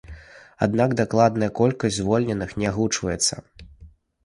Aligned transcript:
Аднак 0.65 0.95
дакладная 1.01 1.51
колькасць 1.61 1.97
звольненых 1.99 2.57
не 2.65 2.73
агучваецца. 2.73 3.35